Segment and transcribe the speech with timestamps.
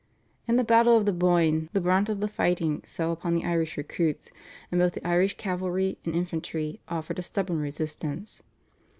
[0.47, 3.77] In the battle of the Boyne the brunt of the fighting fell upon the Irish
[3.77, 4.31] recruits,
[4.71, 8.41] and both the Irish cavalry and infantry offered a stubborn resistance.